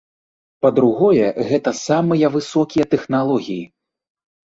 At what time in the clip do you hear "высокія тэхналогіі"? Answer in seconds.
2.37-3.63